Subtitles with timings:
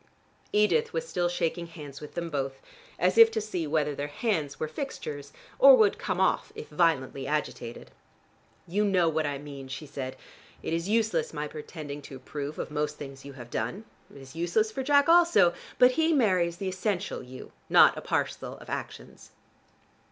[0.51, 2.53] Edith was still shaking hands with them both,
[2.97, 7.27] as if to see whether their hands were fixtures or would come off if violently
[7.27, 7.91] agitated.
[8.67, 10.15] "You know what I mean," she said.
[10.63, 14.35] "It is useless my pretending to approve of most things you have done: it is
[14.35, 15.53] useless for Jack also.
[15.77, 19.29] But he marries the essential you, not a parcel of actions."